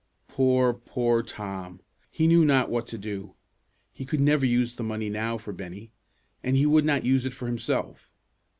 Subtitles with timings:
[0.27, 1.79] Poor, poor Tom!
[2.09, 3.35] He knew not what to do.
[3.93, 5.91] He could never use the money now for Bennie,
[6.41, 8.11] and he would not use it for himself.